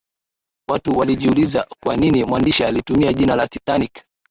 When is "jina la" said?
3.13-3.47